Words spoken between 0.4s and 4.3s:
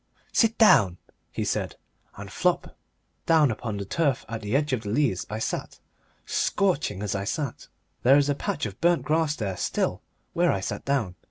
down," he said, and flop, down upon the turf